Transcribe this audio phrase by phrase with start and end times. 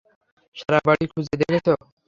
[0.57, 1.67] সারা বাড়ি খুঁজে দেখেছ?